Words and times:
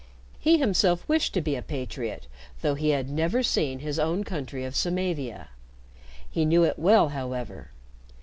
He 0.39 0.57
himself 0.57 1.07
wished 1.07 1.31
to 1.35 1.41
be 1.41 1.55
a 1.55 1.61
patriot, 1.61 2.25
though 2.63 2.73
he 2.73 2.89
had 2.89 3.07
never 3.07 3.43
seen 3.43 3.77
his 3.81 3.99
own 3.99 4.23
country 4.23 4.65
of 4.65 4.75
Samavia. 4.75 5.49
He 6.27 6.43
knew 6.43 6.63
it 6.63 6.79
well, 6.79 7.09
however. 7.09 7.69